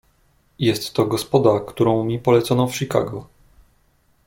[0.59, 3.27] "Jest to gospoda, którą mi polecono w Chicago."